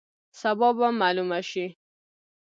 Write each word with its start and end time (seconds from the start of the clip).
سبا 0.39 0.69
به 0.77 0.87
معلومه 0.99 1.39
شي. 1.49 1.65